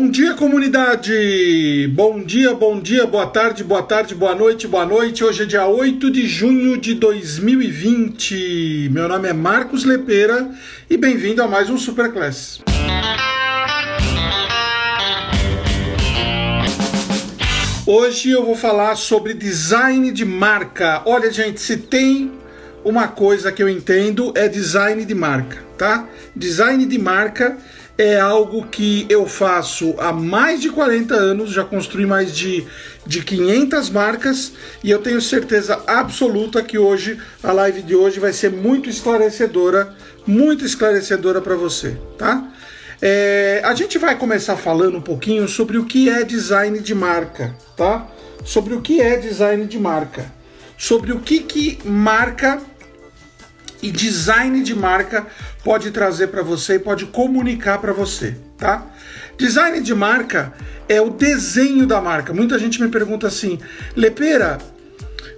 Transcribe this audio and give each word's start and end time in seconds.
Bom 0.00 0.08
dia, 0.08 0.32
comunidade! 0.34 1.90
Bom 1.92 2.22
dia, 2.22 2.54
bom 2.54 2.78
dia, 2.78 3.04
boa 3.04 3.26
tarde, 3.26 3.64
boa 3.64 3.82
tarde, 3.82 4.14
boa 4.14 4.32
noite, 4.32 4.68
boa 4.68 4.86
noite. 4.86 5.24
Hoje 5.24 5.42
é 5.42 5.44
dia 5.44 5.66
8 5.66 6.08
de 6.12 6.24
junho 6.24 6.80
de 6.80 6.94
2020. 6.94 8.90
Meu 8.92 9.08
nome 9.08 9.28
é 9.28 9.32
Marcos 9.32 9.82
Lepeira 9.82 10.52
e 10.88 10.96
bem-vindo 10.96 11.42
a 11.42 11.48
mais 11.48 11.68
um 11.68 11.76
Superclass. 11.76 12.60
Hoje 17.84 18.30
eu 18.30 18.46
vou 18.46 18.54
falar 18.54 18.94
sobre 18.94 19.34
design 19.34 20.12
de 20.12 20.24
marca. 20.24 21.02
Olha, 21.06 21.28
gente, 21.28 21.60
se 21.60 21.76
tem 21.76 22.30
uma 22.84 23.08
coisa 23.08 23.50
que 23.50 23.60
eu 23.60 23.68
entendo 23.68 24.32
é 24.36 24.46
design 24.46 25.04
de 25.04 25.14
marca, 25.14 25.58
tá? 25.76 26.08
Design 26.36 26.86
de 26.86 26.98
marca 26.98 27.58
é 27.98 28.20
algo 28.20 28.64
que 28.68 29.04
eu 29.08 29.26
faço 29.26 29.96
há 29.98 30.12
mais 30.12 30.60
de 30.60 30.70
40 30.70 31.12
anos, 31.14 31.50
já 31.50 31.64
construí 31.64 32.06
mais 32.06 32.34
de, 32.34 32.64
de 33.04 33.24
500 33.24 33.90
marcas 33.90 34.52
e 34.84 34.90
eu 34.92 35.00
tenho 35.00 35.20
certeza 35.20 35.82
absoluta 35.84 36.62
que 36.62 36.78
hoje 36.78 37.18
a 37.42 37.50
live 37.50 37.82
de 37.82 37.96
hoje 37.96 38.20
vai 38.20 38.32
ser 38.32 38.52
muito 38.52 38.88
esclarecedora, 38.88 39.92
muito 40.24 40.64
esclarecedora 40.64 41.40
para 41.40 41.56
você, 41.56 41.96
tá? 42.16 42.48
É, 43.02 43.62
a 43.64 43.74
gente 43.74 43.98
vai 43.98 44.16
começar 44.16 44.56
falando 44.56 44.98
um 44.98 45.02
pouquinho 45.02 45.48
sobre 45.48 45.76
o 45.76 45.84
que 45.84 46.08
é 46.08 46.22
design 46.22 46.78
de 46.78 46.94
marca, 46.94 47.54
tá? 47.76 48.06
Sobre 48.44 48.74
o 48.74 48.80
que 48.80 49.00
é 49.00 49.16
design 49.16 49.66
de 49.66 49.78
marca, 49.78 50.32
sobre 50.76 51.10
o 51.10 51.18
que 51.18 51.40
que 51.40 51.78
marca 51.84 52.60
e 53.82 53.90
design 53.90 54.62
de 54.62 54.74
marca 54.74 55.26
pode 55.68 55.90
trazer 55.90 56.28
para 56.28 56.42
você 56.42 56.76
e 56.76 56.78
pode 56.78 57.04
comunicar 57.04 57.78
para 57.78 57.92
você, 57.92 58.34
tá? 58.56 58.86
Design 59.36 59.82
de 59.82 59.94
marca 59.94 60.50
é 60.88 60.98
o 60.98 61.10
desenho 61.10 61.86
da 61.86 62.00
marca. 62.00 62.32
Muita 62.32 62.58
gente 62.58 62.80
me 62.80 62.88
pergunta 62.88 63.26
assim, 63.26 63.58
Lepera, 63.94 64.56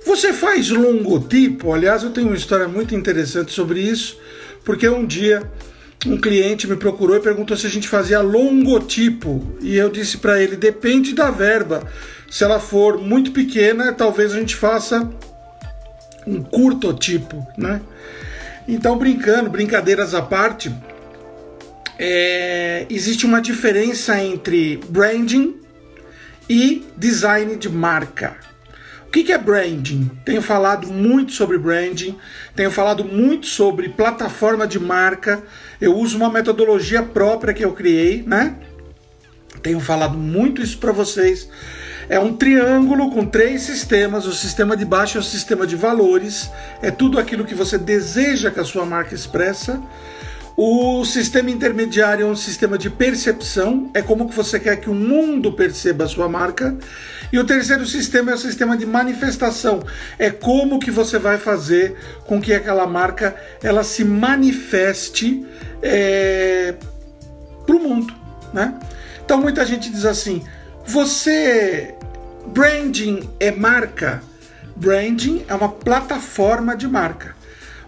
você 0.06 0.32
faz 0.32 0.70
logotipo? 0.70 1.72
Aliás, 1.72 2.04
eu 2.04 2.10
tenho 2.10 2.28
uma 2.28 2.36
história 2.36 2.68
muito 2.68 2.94
interessante 2.94 3.50
sobre 3.50 3.80
isso, 3.80 4.20
porque 4.64 4.88
um 4.88 5.04
dia 5.04 5.42
um 6.06 6.16
cliente 6.16 6.68
me 6.68 6.76
procurou 6.76 7.16
e 7.16 7.20
perguntou 7.20 7.56
se 7.56 7.66
a 7.66 7.70
gente 7.70 7.88
fazia 7.88 8.20
logotipo 8.20 9.58
e 9.60 9.76
eu 9.76 9.90
disse 9.90 10.18
para 10.18 10.40
ele 10.40 10.54
depende 10.54 11.12
da 11.12 11.32
verba. 11.32 11.82
Se 12.30 12.44
ela 12.44 12.60
for 12.60 12.98
muito 12.98 13.32
pequena, 13.32 13.92
talvez 13.92 14.32
a 14.32 14.38
gente 14.38 14.54
faça 14.54 15.10
um 16.24 16.40
curtotipo, 16.40 17.44
né? 17.58 17.80
Então, 18.68 18.96
brincando, 18.96 19.50
brincadeiras 19.50 20.14
à 20.14 20.22
parte, 20.22 20.74
é, 21.98 22.86
existe 22.88 23.26
uma 23.26 23.40
diferença 23.40 24.22
entre 24.22 24.78
branding 24.88 25.56
e 26.48 26.84
design 26.96 27.56
de 27.56 27.68
marca. 27.68 28.36
O 29.06 29.10
que, 29.10 29.32
é 29.32 29.38
branding? 29.38 30.08
Tenho 30.24 30.40
falado 30.40 30.86
muito 30.86 31.32
sobre 31.32 31.58
branding, 31.58 32.16
tenho 32.54 32.70
falado 32.70 33.04
muito 33.04 33.46
sobre 33.46 33.88
plataforma 33.88 34.68
de 34.68 34.78
marca. 34.78 35.42
Eu 35.80 35.96
uso 35.96 36.16
uma 36.16 36.30
metodologia 36.30 37.02
própria 37.02 37.52
que 37.52 37.64
eu 37.64 37.72
criei, 37.72 38.22
né? 38.24 38.54
Tenho 39.62 39.80
falado 39.80 40.16
muito 40.16 40.62
isso 40.62 40.78
para 40.78 40.92
vocês 40.92 41.48
é 42.10 42.18
um 42.18 42.34
triângulo 42.34 43.12
com 43.12 43.24
três 43.24 43.62
sistemas. 43.62 44.26
O 44.26 44.32
sistema 44.32 44.76
de 44.76 44.84
baixo 44.84 45.16
é 45.16 45.20
o 45.20 45.24
sistema 45.24 45.64
de 45.64 45.76
valores, 45.76 46.50
é 46.82 46.90
tudo 46.90 47.20
aquilo 47.20 47.44
que 47.44 47.54
você 47.54 47.78
deseja 47.78 48.50
que 48.50 48.58
a 48.58 48.64
sua 48.64 48.84
marca 48.84 49.14
expressa. 49.14 49.80
O 50.56 51.04
sistema 51.04 51.50
intermediário 51.50 52.26
é 52.26 52.28
um 52.28 52.34
sistema 52.34 52.76
de 52.76 52.90
percepção, 52.90 53.88
é 53.94 54.02
como 54.02 54.28
que 54.28 54.34
você 54.34 54.58
quer 54.58 54.80
que 54.80 54.90
o 54.90 54.94
mundo 54.94 55.52
perceba 55.52 56.04
a 56.04 56.08
sua 56.08 56.28
marca. 56.28 56.76
E 57.32 57.38
o 57.38 57.44
terceiro 57.44 57.86
sistema 57.86 58.32
é 58.32 58.34
o 58.34 58.38
sistema 58.38 58.76
de 58.76 58.84
manifestação, 58.84 59.80
é 60.18 60.30
como 60.30 60.80
que 60.80 60.90
você 60.90 61.16
vai 61.16 61.38
fazer 61.38 61.96
com 62.26 62.40
que 62.40 62.52
aquela 62.52 62.88
marca 62.88 63.36
ela 63.62 63.84
se 63.84 64.04
manifeste 64.04 65.46
é, 65.80 66.74
para 67.64 67.76
o 67.76 67.78
mundo, 67.78 68.12
né? 68.52 68.74
Então 69.24 69.40
muita 69.40 69.64
gente 69.64 69.88
diz 69.88 70.04
assim: 70.04 70.42
você 70.84 71.94
Branding 72.46 73.28
é 73.38 73.50
marca. 73.50 74.22
Branding 74.74 75.44
é 75.48 75.54
uma 75.54 75.68
plataforma 75.68 76.76
de 76.76 76.88
marca. 76.88 77.36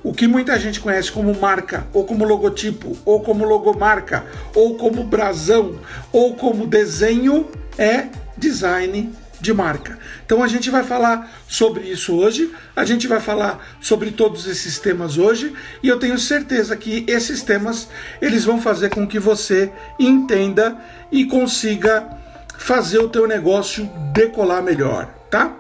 O 0.03 0.13
que 0.13 0.27
muita 0.27 0.59
gente 0.59 0.81
conhece 0.81 1.11
como 1.11 1.33
marca, 1.39 1.87
ou 1.93 2.05
como 2.05 2.25
logotipo, 2.25 2.97
ou 3.05 3.21
como 3.21 3.45
logomarca, 3.45 4.25
ou 4.55 4.77
como 4.77 5.05
brasão, 5.05 5.79
ou 6.13 6.35
como 6.35 6.67
desenho, 6.67 7.49
é 7.79 8.09
design 8.37 9.13
de 9.41 9.53
marca. 9.53 9.99
Então 10.25 10.43
a 10.43 10.49
gente 10.49 10.71
vai 10.71 10.85
falar 10.85 11.31
sobre 11.49 11.83
isso 11.85 12.15
hoje, 12.15 12.53
a 12.75 12.85
gente 12.85 13.09
vai 13.09 13.21
falar 13.21 13.77
sobre 13.81 14.13
todos 14.13 14.47
esses 14.47 14.79
temas 14.79 15.19
hoje, 15.19 15.53
e 15.83 15.89
eu 15.89 15.99
tenho 15.99 16.19
certeza 16.19 16.77
que 16.77 17.05
esses 17.09 17.43
temas 17.43 17.89
eles 18.21 18.45
vão 18.45 18.61
fazer 18.61 18.91
com 18.91 19.07
que 19.07 19.19
você 19.19 19.73
entenda 19.99 20.77
e 21.11 21.25
consiga 21.27 22.22
fazer 22.63 22.99
o 22.99 23.09
teu 23.09 23.27
negócio 23.27 23.91
decolar 24.13 24.63
melhor, 24.63 25.13
tá? 25.29 25.57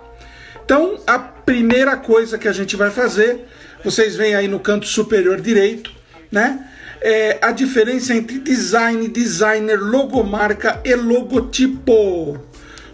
Então, 0.64 1.00
a 1.04 1.18
primeira 1.18 1.96
coisa 1.96 2.38
que 2.38 2.46
a 2.46 2.52
gente 2.52 2.76
vai 2.76 2.90
fazer, 2.90 3.44
vocês 3.84 4.14
veem 4.14 4.36
aí 4.36 4.46
no 4.46 4.60
canto 4.60 4.86
superior 4.86 5.40
direito, 5.40 5.90
né? 6.30 6.68
É 7.00 7.38
a 7.42 7.50
diferença 7.50 8.14
entre 8.14 8.38
design, 8.38 9.08
designer, 9.08 9.80
logomarca 9.80 10.80
e 10.84 10.94
logotipo. 10.94 12.38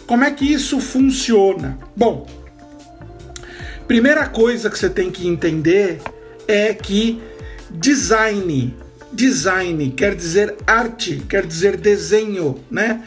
Como 0.06 0.24
é 0.24 0.30
que 0.30 0.50
isso 0.50 0.80
funciona? 0.80 1.78
Bom, 1.94 2.26
primeira 3.86 4.26
coisa 4.26 4.70
que 4.70 4.78
você 4.78 4.88
tem 4.88 5.10
que 5.10 5.28
entender 5.28 6.00
é 6.48 6.72
que 6.72 7.20
design, 7.70 8.74
design 9.12 9.90
quer 9.90 10.14
dizer 10.14 10.56
arte, 10.66 11.22
quer 11.28 11.44
dizer 11.44 11.76
desenho, 11.76 12.64
né? 12.70 13.02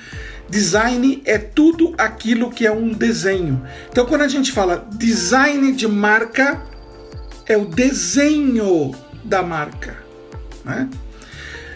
Design 0.51 1.21
é 1.25 1.37
tudo 1.37 1.95
aquilo 1.97 2.51
que 2.51 2.67
é 2.67 2.71
um 2.71 2.91
desenho. 2.91 3.65
Então, 3.89 4.05
quando 4.05 4.23
a 4.23 4.27
gente 4.27 4.51
fala 4.51 4.85
design 4.91 5.71
de 5.71 5.87
marca, 5.87 6.61
é 7.47 7.55
o 7.55 7.63
desenho 7.63 8.93
da 9.23 9.41
marca. 9.41 9.95
Né? 10.65 10.89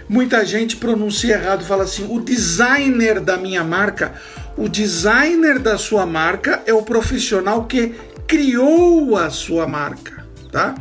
Muita 0.10 0.46
gente 0.46 0.76
pronuncia 0.76 1.36
errado, 1.36 1.64
fala 1.64 1.84
assim: 1.84 2.06
o 2.10 2.20
designer 2.20 3.22
da 3.22 3.38
minha 3.38 3.64
marca. 3.64 4.14
O 4.58 4.68
designer 4.68 5.58
da 5.58 5.78
sua 5.78 6.06
marca 6.06 6.62
é 6.66 6.74
o 6.74 6.82
profissional 6.82 7.66
que 7.66 7.96
criou 8.28 9.18
a 9.18 9.30
sua 9.30 9.68
marca, 9.68 10.26
tá? 10.52 10.76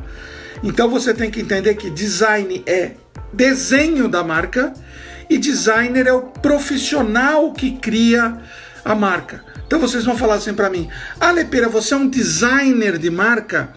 Então 0.62 0.88
você 0.88 1.12
tem 1.15 1.31
que 1.31 1.41
entender 1.41 1.75
que 1.75 1.91
design 1.91 2.62
é 2.66 2.93
desenho 3.32 4.09
da 4.09 4.25
marca 4.25 4.72
e 5.28 5.38
designer 5.38 6.06
é 6.06 6.12
o 6.12 6.22
profissional 6.22 7.52
que 7.52 7.72
cria 7.72 8.38
a 8.84 8.94
marca. 8.94 9.44
Então 9.66 9.80
vocês 9.80 10.04
vão 10.04 10.16
falar 10.16 10.34
assim 10.34 10.54
para 10.54 10.70
mim: 10.70 10.88
"Ah, 11.20 11.32
você 11.70 11.94
é 11.94 11.96
um 11.96 12.08
designer 12.08 12.98
de 12.98 13.10
marca?" 13.10 13.72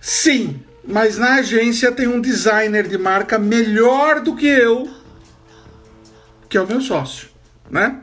Sim, 0.00 0.62
mas 0.86 1.16
na 1.16 1.36
agência 1.36 1.90
tem 1.90 2.06
um 2.06 2.20
designer 2.20 2.86
de 2.86 2.98
marca 2.98 3.38
melhor 3.38 4.20
do 4.20 4.36
que 4.36 4.46
eu, 4.46 4.88
que 6.48 6.58
é 6.58 6.60
o 6.60 6.66
meu 6.66 6.80
sócio, 6.80 7.28
né? 7.70 8.00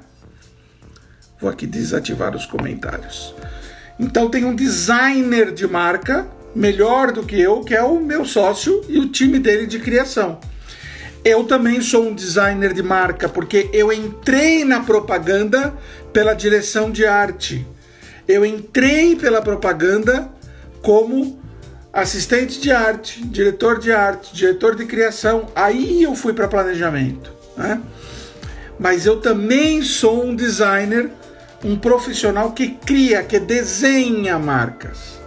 Vou 1.40 1.50
aqui 1.50 1.66
desativar 1.66 2.36
os 2.36 2.46
comentários. 2.46 3.34
Então 4.00 4.30
tem 4.30 4.46
um 4.46 4.56
designer 4.56 5.54
de 5.54 5.68
marca 5.68 6.28
melhor 6.56 7.12
do 7.12 7.24
que 7.24 7.40
eu, 7.40 7.62
que 7.62 7.76
é 7.76 7.84
o 7.84 8.00
meu 8.00 8.26
sócio 8.26 8.84
e 8.90 9.00
o 9.00 9.10
time 9.10 9.40
dele 9.40 9.68
de 9.68 9.80
criação. 9.80 10.40
Eu 11.24 11.44
também 11.44 11.82
sou 11.82 12.08
um 12.08 12.16
designer 12.16 12.74
de 12.74 12.82
marca 12.82 13.30
porque 13.30 13.70
eu 13.72 13.94
entrei 13.94 14.66
na 14.66 14.80
propaganda 14.80 15.74
pela 16.12 16.34
direção 16.34 16.90
de 16.90 17.06
arte. 17.06 17.66
Eu 18.28 18.44
entrei 18.44 19.16
pela 19.16 19.42
propaganda 19.42 20.30
como 20.82 21.40
assistente 21.94 22.60
de 22.60 22.72
arte, 22.72 23.24
diretor 23.24 23.78
de 23.80 23.92
arte, 23.92 24.34
diretor 24.34 24.76
de 24.76 24.86
criação. 24.86 25.48
Aí 25.56 26.02
eu 26.02 26.16
fui 26.16 26.34
para 26.34 26.48
planejamento. 26.48 27.32
Né? 27.56 27.80
Mas 28.80 29.06
eu 29.06 29.22
também 29.22 29.84
sou 29.84 30.26
um 30.26 30.36
designer, 30.36 31.12
um 31.64 31.78
profissional 31.78 32.52
que 32.52 32.70
cria, 32.70 33.22
que 33.22 33.40
desenha 33.40 34.40
marcas 34.40 35.21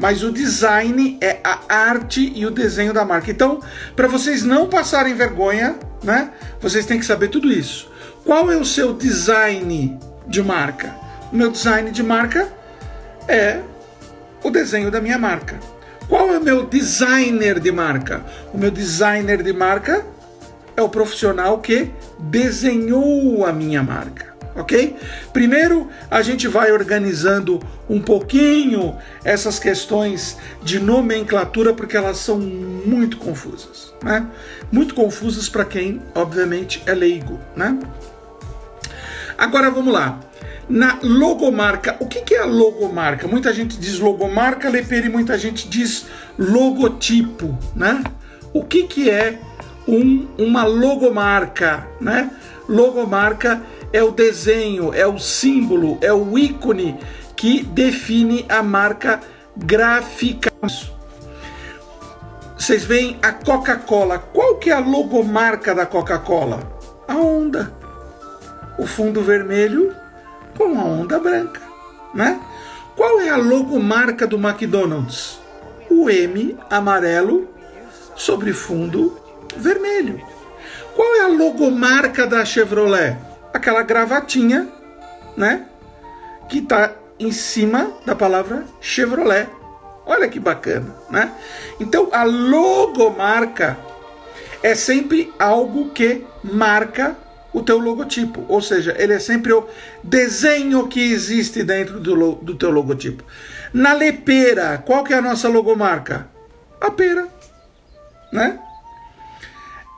mas 0.00 0.22
o 0.22 0.32
design 0.32 1.18
é 1.20 1.38
a 1.44 1.60
arte 1.68 2.32
e 2.34 2.46
o 2.46 2.50
desenho 2.50 2.92
da 2.92 3.04
marca. 3.04 3.30
Então, 3.30 3.60
para 3.94 4.08
vocês 4.08 4.42
não 4.42 4.66
passarem 4.66 5.14
vergonha, 5.14 5.76
né? 6.02 6.30
Vocês 6.60 6.86
têm 6.86 6.98
que 6.98 7.04
saber 7.04 7.28
tudo 7.28 7.52
isso. 7.52 7.90
Qual 8.24 8.50
é 8.50 8.56
o 8.56 8.64
seu 8.64 8.94
design 8.94 9.98
de 10.26 10.42
marca? 10.42 10.94
O 11.30 11.36
meu 11.36 11.50
design 11.50 11.90
de 11.90 12.02
marca 12.02 12.48
é 13.28 13.60
o 14.42 14.50
desenho 14.50 14.90
da 14.90 15.00
minha 15.02 15.18
marca. 15.18 15.60
Qual 16.08 16.32
é 16.32 16.38
o 16.38 16.42
meu 16.42 16.64
designer 16.64 17.60
de 17.60 17.70
marca? 17.70 18.24
O 18.54 18.58
meu 18.58 18.70
designer 18.70 19.42
de 19.42 19.52
marca 19.52 20.04
é 20.76 20.82
o 20.82 20.88
profissional 20.88 21.58
que 21.58 21.90
desenhou 22.18 23.44
a 23.44 23.52
minha 23.52 23.82
marca, 23.82 24.29
ok? 24.54 24.96
Primeiro, 25.32 25.88
a 26.10 26.22
gente 26.22 26.48
vai 26.48 26.72
organizando 26.72 27.60
um 27.88 28.00
pouquinho 28.00 28.96
essas 29.24 29.58
questões 29.58 30.36
de 30.62 30.78
nomenclatura, 30.78 31.72
porque 31.72 31.96
elas 31.96 32.18
são 32.18 32.38
muito 32.38 33.16
confusas, 33.16 33.92
né? 34.02 34.26
Muito 34.70 34.94
confusas 34.94 35.48
para 35.48 35.64
quem, 35.64 36.02
obviamente, 36.14 36.82
é 36.86 36.94
leigo, 36.94 37.38
né? 37.56 37.78
Agora 39.36 39.70
vamos 39.70 39.92
lá. 39.92 40.20
Na 40.68 41.00
logomarca, 41.02 41.96
o 41.98 42.06
que, 42.06 42.20
que 42.20 42.34
é 42.34 42.40
a 42.40 42.44
logomarca? 42.44 43.26
Muita 43.26 43.52
gente 43.52 43.76
diz 43.76 43.98
logomarca, 43.98 44.68
Lepere, 44.68 45.08
muita 45.08 45.36
gente 45.36 45.68
diz 45.68 46.06
logotipo, 46.38 47.58
né? 47.74 48.04
O 48.52 48.64
que, 48.64 48.84
que 48.84 49.10
é 49.10 49.40
um, 49.88 50.28
uma 50.38 50.64
logomarca, 50.64 51.86
né? 52.00 52.30
Logomarca 52.68 53.62
é 53.92 54.02
o 54.02 54.10
desenho, 54.10 54.94
é 54.94 55.06
o 55.06 55.18
símbolo, 55.18 55.98
é 56.00 56.12
o 56.12 56.38
ícone 56.38 56.98
que 57.36 57.62
define 57.62 58.44
a 58.48 58.62
marca 58.62 59.20
gráfica. 59.56 60.52
Vocês 62.56 62.84
veem 62.84 63.18
a 63.22 63.32
Coca-Cola. 63.32 64.18
Qual 64.18 64.56
que 64.56 64.70
é 64.70 64.74
a 64.74 64.78
logomarca 64.78 65.74
da 65.74 65.86
Coca-Cola? 65.86 66.60
A 67.08 67.16
onda. 67.16 67.72
O 68.78 68.86
fundo 68.86 69.22
vermelho 69.22 69.94
com 70.56 70.78
a 70.78 70.84
onda 70.84 71.18
branca, 71.18 71.60
né? 72.14 72.40
Qual 72.96 73.20
é 73.20 73.30
a 73.30 73.36
logomarca 73.36 74.26
do 74.26 74.36
McDonald's? 74.36 75.40
O 75.90 76.08
M 76.10 76.56
amarelo 76.68 77.48
sobre 78.14 78.52
fundo 78.52 79.18
vermelho. 79.56 80.20
Qual 80.94 81.16
é 81.16 81.22
a 81.22 81.28
logomarca 81.28 82.26
da 82.26 82.44
Chevrolet? 82.44 83.16
Aquela 83.52 83.82
gravatinha, 83.82 84.68
né? 85.36 85.66
Que 86.48 86.58
está 86.58 86.92
em 87.18 87.32
cima 87.32 87.92
da 88.06 88.14
palavra 88.14 88.64
Chevrolet. 88.80 89.48
Olha 90.06 90.28
que 90.28 90.40
bacana, 90.40 90.94
né? 91.10 91.32
Então 91.78 92.08
a 92.12 92.24
logomarca 92.24 93.78
é 94.62 94.74
sempre 94.74 95.32
algo 95.38 95.90
que 95.90 96.24
marca 96.42 97.16
o 97.52 97.62
teu 97.62 97.78
logotipo, 97.78 98.44
ou 98.48 98.60
seja, 98.60 98.94
ele 98.98 99.12
é 99.12 99.18
sempre 99.18 99.52
o 99.52 99.66
desenho 100.04 100.86
que 100.86 101.12
existe 101.12 101.62
dentro 101.64 101.98
do, 101.98 102.34
do 102.36 102.54
teu 102.54 102.70
logotipo. 102.70 103.24
Na 103.72 103.92
lepeira, 103.92 104.78
qual 104.78 105.02
que 105.02 105.12
é 105.12 105.16
a 105.16 105.22
nossa 105.22 105.48
logomarca? 105.48 106.28
A 106.80 106.90
pera, 106.90 107.28
né? 108.32 108.58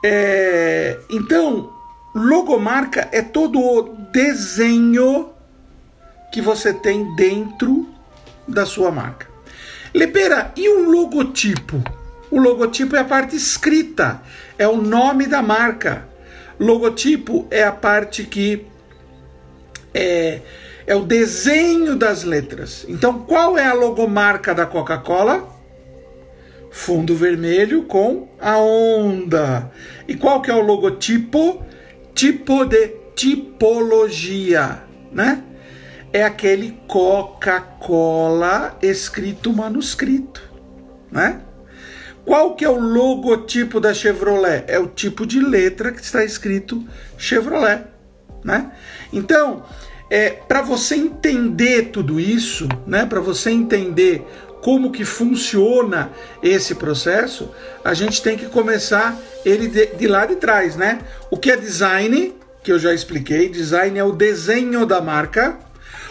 É, 0.03 0.99
então, 1.09 1.72
logomarca 2.13 3.09
é 3.11 3.21
todo 3.21 3.59
o 3.59 3.95
desenho 4.11 5.31
que 6.31 6.41
você 6.41 6.73
tem 6.73 7.15
dentro 7.15 7.87
da 8.47 8.65
sua 8.65 8.91
marca. 8.91 9.27
Lepera, 9.93 10.51
e 10.55 10.67
o 10.69 10.89
logotipo? 10.89 11.81
O 12.31 12.39
logotipo 12.39 12.95
é 12.95 12.99
a 12.99 13.05
parte 13.05 13.35
escrita, 13.35 14.21
é 14.57 14.67
o 14.67 14.77
nome 14.77 15.27
da 15.27 15.41
marca. 15.41 16.07
Logotipo 16.59 17.47
é 17.51 17.63
a 17.63 17.71
parte 17.71 18.23
que 18.23 18.65
é, 19.93 20.41
é 20.87 20.95
o 20.95 21.03
desenho 21.03 21.95
das 21.95 22.23
letras. 22.23 22.85
Então, 22.89 23.19
qual 23.19 23.57
é 23.57 23.65
a 23.65 23.73
logomarca 23.73 24.53
da 24.53 24.65
Coca-Cola? 24.65 25.53
fundo 26.73 27.15
vermelho 27.15 27.83
com 27.83 28.27
a 28.41 28.57
onda. 28.57 29.71
E 30.07 30.15
qual 30.15 30.41
que 30.41 30.49
é 30.49 30.55
o 30.55 30.61
logotipo? 30.61 31.63
Tipo 32.13 32.65
de 32.65 32.87
tipologia, 33.15 34.83
né? 35.11 35.43
É 36.11 36.23
aquele 36.23 36.77
Coca-Cola 36.87 38.77
escrito 38.81 39.51
manuscrito, 39.51 40.41
né? 41.11 41.41
Qual 42.25 42.55
que 42.55 42.63
é 42.63 42.69
o 42.69 42.79
logotipo 42.79 43.79
da 43.79 43.93
Chevrolet? 43.93 44.63
É 44.67 44.79
o 44.79 44.87
tipo 44.87 45.25
de 45.25 45.39
letra 45.39 45.91
que 45.91 46.01
está 46.01 46.23
escrito 46.23 46.85
Chevrolet, 47.17 47.83
né? 48.43 48.71
Então, 49.11 49.63
é, 50.09 50.29
para 50.29 50.61
você 50.61 50.95
entender 50.95 51.89
tudo 51.91 52.19
isso, 52.19 52.67
né? 52.85 53.05
Para 53.05 53.19
você 53.19 53.49
entender 53.49 54.25
como 54.63 54.93
que 54.93 55.03
funciona 55.03 56.09
esse 56.41 56.75
processo, 56.75 57.51
a 57.83 57.93
gente 57.93 58.21
tem 58.21 58.37
que 58.37 58.45
começar 58.45 59.19
ele 59.43 59.67
de, 59.67 59.87
de 59.87 60.07
lá 60.07 60.25
de 60.25 60.37
trás, 60.37 60.77
né? 60.77 60.99
O 61.29 61.35
que 61.35 61.51
é 61.51 61.57
design, 61.57 62.33
que 62.63 62.71
eu 62.71 62.79
já 62.79 62.93
expliquei, 62.93 63.49
design 63.49 63.99
é 63.99 64.03
o 64.05 64.13
desenho 64.13 64.85
da 64.85 65.01
marca. 65.01 65.59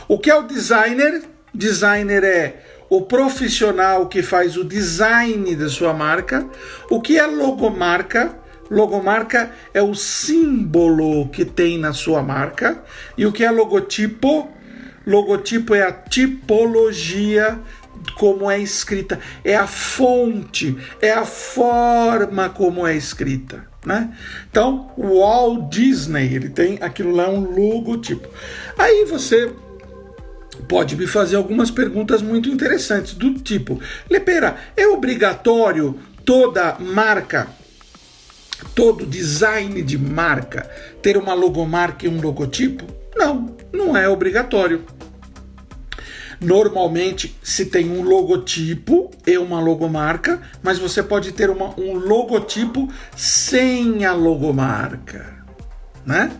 O 0.06 0.18
que 0.18 0.30
é 0.30 0.34
o 0.34 0.42
designer? 0.42 1.22
Designer 1.54 2.22
é 2.24 2.56
o 2.90 3.00
profissional 3.00 4.06
que 4.06 4.22
faz 4.22 4.58
o 4.58 4.64
design 4.64 5.56
da 5.56 5.70
sua 5.70 5.94
marca. 5.94 6.46
O 6.90 7.00
que 7.00 7.18
é 7.18 7.26
logomarca? 7.26 8.36
Logomarca 8.70 9.50
é 9.72 9.80
o 9.80 9.94
símbolo 9.94 11.26
que 11.30 11.46
tem 11.46 11.78
na 11.78 11.94
sua 11.94 12.22
marca. 12.22 12.84
E 13.16 13.24
o 13.24 13.32
que 13.32 13.44
é 13.44 13.50
logotipo? 13.50 14.50
Logotipo 15.06 15.74
é 15.74 15.82
a 15.82 15.90
tipologia 15.90 17.58
como 18.16 18.50
é 18.50 18.58
escrita, 18.58 19.18
é 19.44 19.56
a 19.56 19.66
fonte, 19.66 20.76
é 21.00 21.12
a 21.12 21.24
forma 21.24 22.48
como 22.48 22.86
é 22.86 22.96
escrita. 22.96 23.66
Né? 23.84 24.16
Então, 24.50 24.92
o 24.96 25.20
Walt 25.20 25.68
Disney, 25.70 26.34
ele 26.34 26.48
tem 26.48 26.78
aquilo 26.80 27.10
lá, 27.10 27.28
um 27.28 27.40
logotipo. 27.40 28.28
Aí 28.78 29.04
você 29.04 29.52
pode 30.68 30.96
me 30.96 31.06
fazer 31.06 31.36
algumas 31.36 31.70
perguntas 31.70 32.22
muito 32.22 32.48
interessantes, 32.48 33.14
do 33.14 33.34
tipo: 33.34 33.80
Lepera, 34.08 34.56
é 34.76 34.86
obrigatório 34.86 35.98
toda 36.24 36.76
marca, 36.78 37.48
todo 38.74 39.04
design 39.04 39.82
de 39.82 39.98
marca 39.98 40.70
ter 41.00 41.16
uma 41.16 41.34
logomarca 41.34 42.06
e 42.06 42.08
um 42.08 42.20
logotipo? 42.20 42.86
Não, 43.16 43.56
não 43.72 43.96
é 43.96 44.08
obrigatório. 44.08 44.84
Normalmente 46.42 47.36
se 47.42 47.66
tem 47.66 47.90
um 47.90 48.02
logotipo 48.02 49.10
e 49.26 49.38
uma 49.38 49.60
logomarca, 49.60 50.40
mas 50.62 50.78
você 50.78 51.02
pode 51.02 51.32
ter 51.32 51.48
uma, 51.48 51.78
um 51.78 51.94
logotipo 51.94 52.88
sem 53.16 54.04
a 54.04 54.12
logomarca, 54.12 55.44
né? 56.04 56.32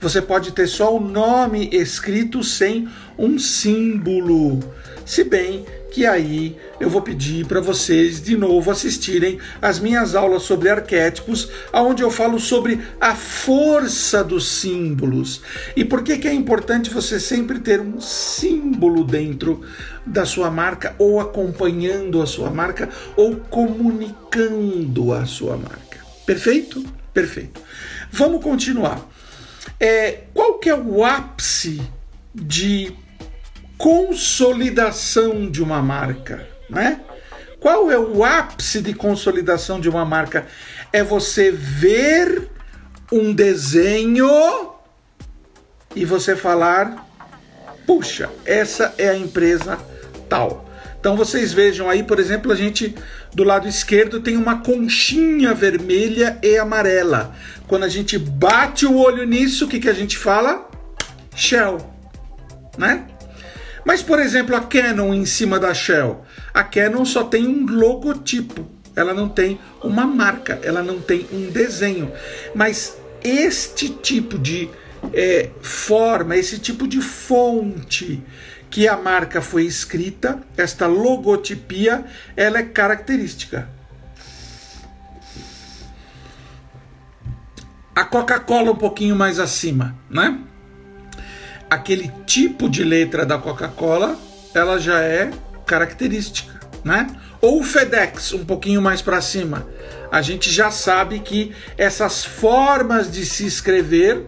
Você 0.00 0.20
pode 0.20 0.52
ter 0.52 0.66
só 0.66 0.96
o 0.96 1.00
nome 1.00 1.68
escrito 1.72 2.42
sem 2.42 2.88
um 3.18 3.38
símbolo. 3.38 4.60
Se 5.04 5.24
bem 5.24 5.64
que 5.94 6.04
aí 6.04 6.56
eu 6.80 6.90
vou 6.90 7.00
pedir 7.00 7.46
para 7.46 7.60
vocês 7.60 8.20
de 8.20 8.36
novo 8.36 8.68
assistirem 8.68 9.38
as 9.62 9.78
minhas 9.78 10.16
aulas 10.16 10.42
sobre 10.42 10.68
arquétipos, 10.68 11.48
onde 11.72 12.02
eu 12.02 12.10
falo 12.10 12.40
sobre 12.40 12.80
a 13.00 13.14
força 13.14 14.24
dos 14.24 14.44
símbolos 14.44 15.40
e 15.76 15.84
por 15.84 16.02
que, 16.02 16.18
que 16.18 16.26
é 16.26 16.34
importante 16.34 16.90
você 16.90 17.20
sempre 17.20 17.60
ter 17.60 17.80
um 17.80 18.00
símbolo 18.00 19.04
dentro 19.04 19.62
da 20.04 20.26
sua 20.26 20.50
marca, 20.50 20.96
ou 20.98 21.20
acompanhando 21.20 22.20
a 22.20 22.26
sua 22.26 22.50
marca, 22.50 22.88
ou 23.16 23.36
comunicando 23.36 25.12
a 25.12 25.24
sua 25.24 25.56
marca. 25.56 26.00
Perfeito? 26.26 26.84
Perfeito. 27.12 27.60
Vamos 28.10 28.42
continuar. 28.42 29.00
É, 29.78 30.24
qual 30.34 30.58
que 30.58 30.68
é 30.68 30.74
o 30.74 31.04
ápice 31.04 31.80
de 32.34 32.92
consolidação 33.84 35.50
de 35.50 35.62
uma 35.62 35.82
marca, 35.82 36.48
né? 36.70 37.02
Qual 37.60 37.90
é 37.90 37.98
o 37.98 38.24
ápice 38.24 38.80
de 38.80 38.94
consolidação 38.94 39.78
de 39.78 39.90
uma 39.90 40.06
marca? 40.06 40.46
É 40.90 41.04
você 41.04 41.50
ver 41.50 42.48
um 43.12 43.34
desenho 43.34 44.26
e 45.94 46.06
você 46.06 46.34
falar: 46.34 47.06
puxa, 47.86 48.30
essa 48.46 48.94
é 48.96 49.10
a 49.10 49.18
empresa 49.18 49.78
tal. 50.30 50.64
Então 50.98 51.14
vocês 51.14 51.52
vejam 51.52 51.90
aí, 51.90 52.02
por 52.02 52.18
exemplo, 52.18 52.50
a 52.50 52.56
gente 52.56 52.94
do 53.34 53.44
lado 53.44 53.68
esquerdo 53.68 54.18
tem 54.20 54.38
uma 54.38 54.62
conchinha 54.62 55.52
vermelha 55.52 56.38
e 56.42 56.56
amarela. 56.56 57.36
Quando 57.68 57.82
a 57.82 57.90
gente 57.90 58.16
bate 58.16 58.86
o 58.86 58.96
olho 58.96 59.26
nisso, 59.26 59.66
o 59.66 59.68
que, 59.68 59.78
que 59.78 59.90
a 59.90 59.94
gente 59.94 60.16
fala? 60.16 60.70
Shell, 61.36 61.76
né? 62.78 63.08
Mas, 63.84 64.02
por 64.02 64.18
exemplo, 64.18 64.56
a 64.56 64.60
Canon 64.60 65.12
em 65.12 65.26
cima 65.26 65.58
da 65.58 65.74
Shell. 65.74 66.24
A 66.52 66.64
Canon 66.64 67.04
só 67.04 67.24
tem 67.24 67.46
um 67.46 67.66
logotipo, 67.66 68.66
ela 68.96 69.12
não 69.12 69.28
tem 69.28 69.60
uma 69.82 70.06
marca, 70.06 70.58
ela 70.62 70.82
não 70.82 71.00
tem 71.00 71.26
um 71.32 71.50
desenho. 71.50 72.10
Mas 72.54 72.96
este 73.22 73.88
tipo 73.88 74.38
de 74.38 74.70
é, 75.12 75.50
forma, 75.60 76.36
esse 76.36 76.58
tipo 76.58 76.88
de 76.88 77.00
fonte 77.00 78.22
que 78.70 78.88
a 78.88 78.96
marca 78.96 79.40
foi 79.40 79.64
escrita, 79.64 80.42
esta 80.56 80.86
logotipia, 80.86 82.04
ela 82.36 82.58
é 82.58 82.62
característica. 82.62 83.68
A 87.94 88.04
Coca-Cola 88.04 88.72
um 88.72 88.76
pouquinho 88.76 89.14
mais 89.14 89.38
acima, 89.38 89.96
né? 90.10 90.40
Aquele 91.74 92.08
tipo 92.24 92.68
de 92.68 92.84
letra 92.84 93.26
da 93.26 93.36
Coca-Cola, 93.36 94.16
ela 94.54 94.78
já 94.78 95.00
é 95.00 95.32
característica, 95.66 96.60
né? 96.84 97.08
Ou 97.40 97.60
o 97.60 97.64
FedEx 97.64 98.32
um 98.32 98.44
pouquinho 98.44 98.80
mais 98.80 99.02
para 99.02 99.20
cima. 99.20 99.66
A 100.08 100.22
gente 100.22 100.52
já 100.52 100.70
sabe 100.70 101.18
que 101.18 101.52
essas 101.76 102.24
formas 102.24 103.10
de 103.10 103.26
se 103.26 103.44
escrever 103.44 104.24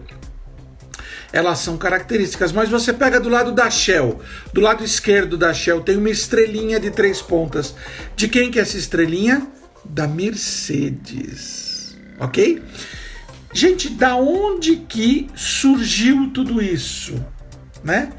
elas 1.31 1.59
são 1.59 1.77
características. 1.77 2.51
Mas 2.51 2.67
você 2.67 2.91
pega 2.91 3.17
do 3.17 3.29
lado 3.29 3.53
da 3.53 3.69
Shell, 3.69 4.19
do 4.53 4.59
lado 4.59 4.83
esquerdo 4.83 5.37
da 5.37 5.53
Shell 5.53 5.79
tem 5.79 5.95
uma 5.95 6.09
estrelinha 6.09 6.81
de 6.81 6.91
três 6.91 7.21
pontas. 7.21 7.73
De 8.13 8.27
quem 8.27 8.51
que 8.51 8.59
é 8.59 8.61
essa 8.61 8.77
estrelinha? 8.77 9.47
Da 9.85 10.05
Mercedes, 10.05 11.97
ok? 12.19 12.61
Gente, 13.53 13.89
da 13.89 14.15
onde 14.15 14.75
que 14.75 15.29
surgiu 15.33 16.29
tudo 16.33 16.61
isso, 16.61 17.15
né? 17.83 18.11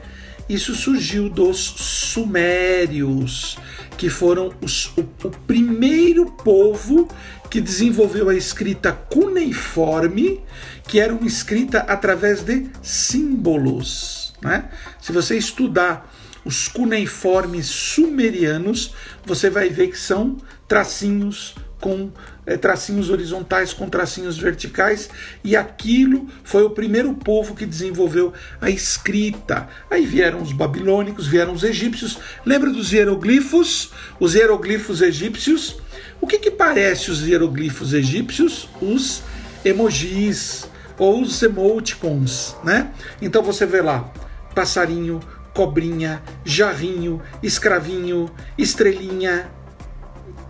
Isso 0.49 0.75
surgiu 0.75 1.29
dos 1.29 1.59
sumérios, 1.59 3.59
que 3.99 4.09
foram 4.09 4.55
os, 4.63 4.87
o, 4.97 5.01
o 5.01 5.31
primeiro 5.47 6.33
povo 6.33 7.09
que 7.51 7.61
desenvolveu 7.61 8.29
a 8.29 8.35
escrita 8.35 8.93
cuneiforme, 8.93 10.41
que 10.85 11.01
era 11.01 11.13
uma 11.13 11.27
escrita 11.27 11.81
através 11.81 12.43
de 12.43 12.69
símbolos. 12.83 14.33
Né? 14.41 14.71
Se 15.01 15.13
você 15.13 15.37
estudar 15.37 16.15
os 16.45 16.69
cuneiformes 16.69 17.67
sumerianos, 17.67 18.95
você 19.27 19.51
vai 19.51 19.69
ver 19.69 19.89
que 19.89 19.99
são 19.99 20.37
tracinhos 20.67 21.57
com 21.81 22.11
é, 22.49 22.57
tracinhos 22.57 23.11
horizontais 23.11 23.73
com 23.73 23.89
tracinhos 23.89 24.39
verticais, 24.39 25.09
e 25.45 25.55
aquilo 25.55 26.27
foi 26.43 26.65
o 26.65 26.71
primeiro 26.71 27.15
povo 27.15 27.55
que 27.55 27.67
desenvolveu 27.67 28.33
a 28.61 28.71
escrita. 28.71 29.69
Aí 29.91 30.05
vieram 30.05 30.43
os 30.43 30.53
babilônicos, 30.53 31.27
vieram 31.27 31.53
os 31.53 31.63
egípcios. 31.63 32.19
Lembra 32.45 32.71
dos 32.71 32.93
hieroglifos? 32.93 33.91
Os 34.19 34.35
hieroglifos 34.35 35.01
egípcios 35.01 35.77
o 36.21 36.27
que, 36.27 36.39
que 36.39 36.51
parece 36.51 37.11
os 37.11 37.23
hieroglifos 37.23 37.93
egípcios? 37.93 38.69
Os 38.81 39.23
emojis 39.65 40.69
ou 40.99 41.23
os 41.23 41.43
emoticons, 41.43 42.57
né? 42.65 42.93
Então 43.23 43.43
você 43.43 43.65
vê 43.65 43.81
lá 43.81 44.13
passarinho, 44.55 45.21
cobrinha, 45.55 46.21
jarrinho, 46.45 47.23
escravinho, 47.43 48.29
estrelinha. 48.57 49.49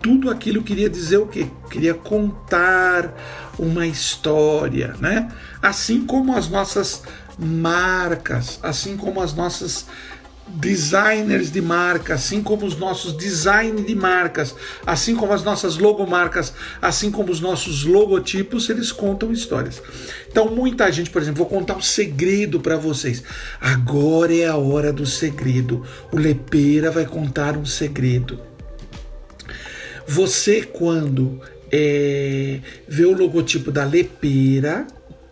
Tudo 0.01 0.31
aquilo 0.31 0.63
queria 0.63 0.89
dizer 0.89 1.19
o 1.19 1.27
quê? 1.27 1.49
Queria 1.71 1.95
contar 1.95 3.13
uma 3.59 3.87
história, 3.87 4.95
né? 5.01 5.31
Assim 5.61 6.07
como 6.07 6.37
as 6.37 6.49
nossas 6.49 7.03
marcas, 7.39 8.59
assim 8.63 8.97
como 8.97 9.21
as 9.21 9.35
nossas 9.35 9.87
designers 10.49 11.51
de 11.51 11.61
marca, 11.61 12.15
assim 12.15 12.43
como 12.43 12.65
os 12.65 12.77
nossos 12.77 13.17
design 13.17 13.83
de 13.83 13.95
marcas, 13.95 14.55
assim 14.87 15.15
como 15.15 15.33
as 15.33 15.43
nossas 15.43 15.77
logomarcas, 15.77 16.55
assim 16.81 17.11
como 17.11 17.31
os 17.31 17.41
nossos 17.41 17.85
logotipos, 17.85 18.69
eles 18.71 18.91
contam 18.91 19.33
histórias. 19.33 19.83
Então, 20.31 20.49
muita 20.51 20.91
gente, 20.91 21.11
por 21.11 21.21
exemplo, 21.21 21.39
vou 21.39 21.47
contar 21.47 21.77
um 21.77 21.83
segredo 21.83 22.61
para 22.61 22.77
vocês. 22.77 23.23
Agora 23.61 24.35
é 24.35 24.47
a 24.47 24.57
hora 24.57 24.93
do 24.93 25.05
segredo. 25.05 25.85
O 26.11 26.17
Lepeira 26.17 26.91
vai 26.91 27.05
contar 27.05 27.57
um 27.57 27.67
segredo. 27.67 28.48
Você, 30.09 30.63
quando 30.63 31.39
é, 31.71 32.61
vê 32.89 33.05
o 33.05 33.13
logotipo 33.13 33.71
da 33.71 33.85
Lepeira, 33.85 34.87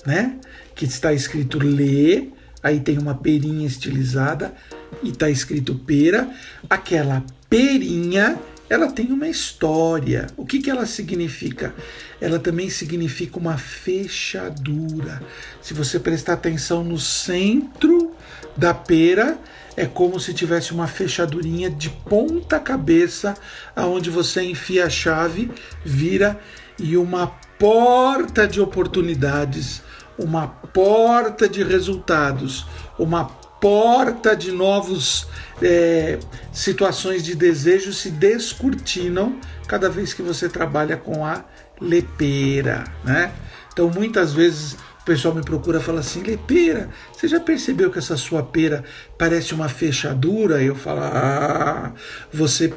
né? 0.04 0.38
Que 0.74 0.84
está 0.84 1.14
escrito 1.14 1.58
Lê, 1.58 2.28
aí 2.62 2.80
tem 2.80 2.98
uma 2.98 3.14
perinha 3.14 3.66
estilizada 3.66 4.54
e 5.02 5.08
está 5.08 5.30
escrito 5.30 5.74
pera, 5.74 6.28
aquela 6.68 7.24
perinha 7.48 8.38
ela 8.68 8.90
tem 8.90 9.12
uma 9.12 9.28
história. 9.28 10.26
O 10.36 10.44
que, 10.44 10.60
que 10.60 10.70
ela 10.70 10.86
significa? 10.86 11.74
Ela 12.20 12.38
também 12.38 12.68
significa 12.68 13.38
uma 13.38 13.56
fechadura. 13.56 15.22
Se 15.62 15.72
você 15.72 16.00
prestar 16.00 16.34
atenção 16.34 16.82
no 16.82 16.98
centro 16.98 18.12
da 18.56 18.74
pera, 18.74 19.38
é 19.76 19.86
como 19.86 20.18
se 20.18 20.32
tivesse 20.32 20.72
uma 20.72 20.86
fechadurinha 20.86 21.70
de 21.70 21.90
ponta 21.90 22.58
cabeça, 22.58 23.34
aonde 23.74 24.10
você 24.10 24.42
enfia 24.42 24.86
a 24.86 24.90
chave, 24.90 25.50
vira 25.84 26.38
e 26.78 26.96
uma 26.96 27.26
porta 27.58 28.46
de 28.46 28.60
oportunidades, 28.60 29.82
uma 30.18 30.48
porta 30.48 31.48
de 31.48 31.62
resultados, 31.62 32.66
uma 32.98 33.45
porta 33.60 34.36
de 34.36 34.52
novos 34.52 35.26
é, 35.62 36.18
situações 36.52 37.24
de 37.24 37.34
desejo 37.34 37.92
se 37.92 38.10
descortinam 38.10 39.38
cada 39.66 39.88
vez 39.88 40.12
que 40.14 40.22
você 40.22 40.48
trabalha 40.48 40.96
com 40.96 41.24
a 41.24 41.44
lepeira, 41.80 42.84
né? 43.04 43.32
Então 43.72 43.90
muitas 43.90 44.32
vezes 44.32 44.74
o 45.00 45.04
pessoal 45.04 45.34
me 45.34 45.42
procura 45.42 45.78
e 45.78 45.82
fala 45.82 46.00
assim, 46.00 46.22
lepeira, 46.22 46.88
você 47.12 47.28
já 47.28 47.38
percebeu 47.38 47.90
que 47.90 47.98
essa 47.98 48.16
sua 48.16 48.42
pera 48.42 48.84
parece 49.18 49.54
uma 49.54 49.68
fechadura? 49.68 50.62
Eu 50.62 50.74
falo, 50.74 51.00
ah, 51.02 51.92
você 52.32 52.72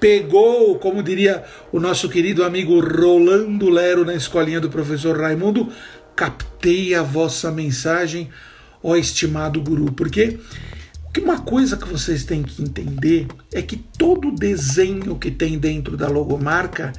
pegou, 0.00 0.78
como 0.78 1.02
diria 1.02 1.44
o 1.70 1.78
nosso 1.78 2.08
querido 2.08 2.44
amigo 2.44 2.80
Rolando 2.80 3.70
Lero 3.70 4.04
na 4.04 4.14
escolinha 4.14 4.60
do 4.60 4.68
professor 4.68 5.16
Raimundo, 5.16 5.72
captei 6.16 6.92
a 6.94 7.02
vossa 7.02 7.52
mensagem, 7.52 8.28
ó 8.82 8.96
estimado 8.96 9.60
guru, 9.60 9.92
porque 9.92 10.38
uma 11.20 11.38
coisa 11.38 11.76
que 11.76 11.86
vocês 11.86 12.24
têm 12.24 12.42
que 12.42 12.62
entender 12.62 13.26
é 13.52 13.60
que 13.60 13.76
todo 13.76 14.32
desenho 14.32 15.16
que 15.16 15.30
tem 15.30 15.58
dentro 15.58 15.96
da 15.96 16.08
logomarca, 16.08 16.92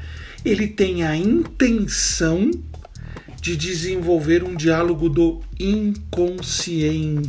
ele 0.46 0.68
tem 0.68 1.04
a 1.04 1.16
intenção 1.16 2.52
de 3.42 3.58
desenvolver 3.58 4.44
um 4.44 4.56
diálogo 4.56 5.10
do 5.10 5.42
inconsciente. 5.60 7.20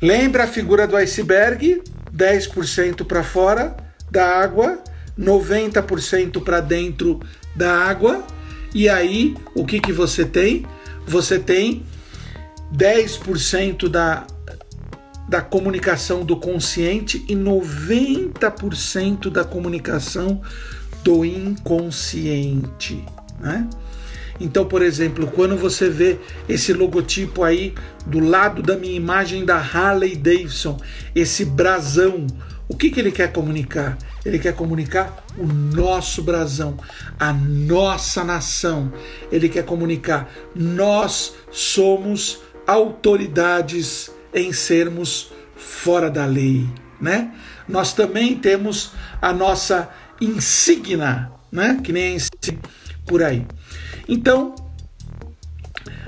Lembra 0.00 0.44
a 0.44 0.46
figura 0.46 0.86
do 0.86 0.96
iceberg? 0.96 1.82
10% 2.14 3.04
para 3.06 3.24
fora 3.24 3.76
da 4.10 4.24
água, 4.24 4.78
90% 5.18 6.44
para 6.44 6.60
dentro 6.60 7.20
da 7.56 7.72
água. 7.72 8.22
E 8.74 8.88
aí, 8.88 9.34
o 9.54 9.64
que, 9.64 9.80
que 9.80 9.92
você 9.92 10.24
tem? 10.24 10.66
Você 11.06 11.38
tem 11.38 11.82
10% 12.74 13.88
da, 13.88 14.26
da 15.28 15.40
comunicação 15.40 16.24
do 16.24 16.36
consciente 16.36 17.24
e 17.28 17.34
90% 17.34 19.30
da 19.30 19.44
comunicação 19.44 20.40
do 21.02 21.24
inconsciente. 21.24 23.04
Né? 23.40 23.68
Então, 24.40 24.64
por 24.64 24.82
exemplo, 24.82 25.26
quando 25.28 25.56
você 25.56 25.88
vê 25.88 26.18
esse 26.48 26.72
logotipo 26.72 27.44
aí 27.44 27.74
do 28.06 28.18
lado 28.18 28.62
da 28.62 28.76
minha 28.76 28.96
imagem 28.96 29.44
da 29.44 29.56
Harley 29.56 30.16
Davidson, 30.16 30.80
esse 31.14 31.44
brasão, 31.44 32.26
o 32.68 32.76
que, 32.76 32.90
que 32.90 32.98
ele 32.98 33.12
quer 33.12 33.30
comunicar? 33.30 33.98
Ele 34.24 34.38
quer 34.38 34.54
comunicar 34.54 35.24
o 35.36 35.46
nosso 35.46 36.22
brasão, 36.22 36.76
a 37.18 37.32
nossa 37.32 38.24
nação. 38.24 38.92
Ele 39.30 39.48
quer 39.48 39.64
comunicar 39.64 40.32
nós 40.54 41.34
somos 41.50 42.40
autoridades 42.66 44.10
em 44.34 44.52
sermos 44.52 45.32
fora 45.56 46.10
da 46.10 46.26
lei, 46.26 46.68
né? 47.00 47.32
Nós 47.68 47.92
também 47.92 48.36
temos 48.36 48.92
a 49.20 49.32
nossa 49.32 49.88
insígnia, 50.20 51.30
né? 51.50 51.80
Que 51.82 51.92
nem 51.92 52.16
por 53.06 53.22
aí. 53.22 53.46
Então, 54.08 54.54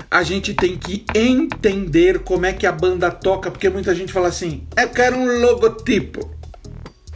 a 0.09 0.23
gente 0.23 0.53
tem 0.53 0.77
que 0.77 1.05
entender 1.13 2.19
como 2.19 2.45
é 2.45 2.53
que 2.53 2.65
a 2.65 2.71
banda 2.71 3.11
toca, 3.11 3.51
porque 3.51 3.69
muita 3.69 3.93
gente 3.93 4.13
fala 4.13 4.27
assim: 4.27 4.67
"Eu 4.77 4.89
quero 4.89 5.17
um 5.17 5.39
logotipo", 5.41 6.31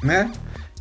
né? 0.04 0.32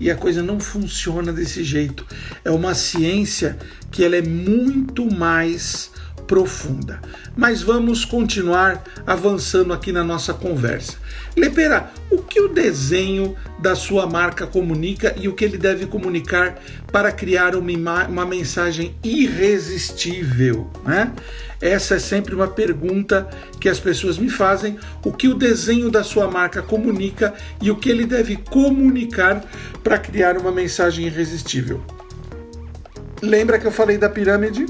E 0.00 0.10
a 0.10 0.16
coisa 0.16 0.42
não 0.42 0.60
funciona 0.60 1.32
desse 1.32 1.64
jeito. 1.64 2.06
É 2.44 2.50
uma 2.50 2.74
ciência 2.74 3.58
que 3.90 4.04
ela 4.04 4.16
é 4.16 4.22
muito 4.22 5.12
mais 5.12 5.90
profunda. 6.28 7.00
Mas 7.34 7.62
vamos 7.62 8.04
continuar 8.04 8.84
avançando 9.06 9.72
aqui 9.72 9.90
na 9.90 10.04
nossa 10.04 10.34
conversa. 10.34 10.98
Lepera, 11.34 11.90
o 12.10 12.18
que 12.18 12.40
o 12.40 12.48
desenho 12.48 13.34
da 13.58 13.74
sua 13.74 14.06
marca 14.06 14.46
comunica 14.46 15.14
e 15.16 15.26
o 15.26 15.34
que 15.34 15.44
ele 15.44 15.56
deve 15.56 15.86
comunicar 15.86 16.60
para 16.92 17.10
criar 17.10 17.56
uma, 17.56 18.06
uma 18.06 18.26
mensagem 18.26 18.94
irresistível? 19.02 20.70
Né? 20.84 21.12
Essa 21.60 21.94
é 21.94 21.98
sempre 21.98 22.34
uma 22.34 22.48
pergunta 22.48 23.28
que 23.58 23.68
as 23.68 23.80
pessoas 23.80 24.18
me 24.18 24.28
fazem. 24.28 24.78
O 25.02 25.12
que 25.12 25.28
o 25.28 25.34
desenho 25.34 25.90
da 25.90 26.04
sua 26.04 26.30
marca 26.30 26.60
comunica 26.60 27.34
e 27.60 27.70
o 27.70 27.76
que 27.76 27.88
ele 27.88 28.04
deve 28.04 28.36
comunicar 28.36 29.42
para 29.82 29.98
criar 29.98 30.36
uma 30.36 30.52
mensagem 30.52 31.06
irresistível? 31.06 31.82
Lembra 33.22 33.58
que 33.58 33.66
eu 33.66 33.72
falei 33.72 33.98
da 33.98 34.08
pirâmide? 34.08 34.66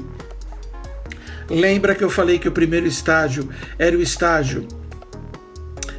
Lembra 1.49 1.95
que 1.95 2.03
eu 2.03 2.09
falei 2.09 2.37
que 2.37 2.47
o 2.47 2.51
primeiro 2.51 2.85
estágio 2.85 3.49
era 3.77 3.97
o 3.97 4.01
estágio 4.01 4.67